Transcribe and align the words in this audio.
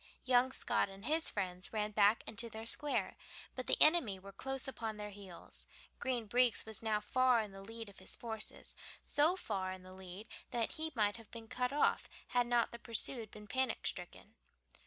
Young 0.25 0.51
Scott 0.51 0.89
and 0.89 1.05
his 1.05 1.29
friends 1.29 1.71
ran 1.73 1.91
back 1.91 2.23
into 2.25 2.49
their 2.49 2.65
square, 2.65 3.15
but 3.53 3.67
the 3.67 3.79
enemy 3.79 4.17
were 4.17 4.31
close 4.31 4.67
upon 4.67 4.97
their 4.97 5.11
heels. 5.11 5.67
Green 5.99 6.25
Breeks 6.25 6.65
was 6.65 6.81
now 6.81 6.99
far 6.99 7.39
in 7.39 7.51
the 7.51 7.61
lead 7.61 7.87
of 7.87 7.99
his 7.99 8.15
forces, 8.15 8.75
so 9.03 9.35
far 9.35 9.71
in 9.71 9.83
the 9.83 9.93
lead 9.93 10.27
that 10.49 10.71
he 10.71 10.91
might 10.95 11.17
have 11.17 11.29
been 11.29 11.47
cut 11.47 11.71
off 11.71 12.09
had 12.29 12.47
not 12.47 12.71
the 12.71 12.79
pursued 12.79 13.29
been 13.29 13.45
panic 13.45 13.85
stricken. 13.85 14.33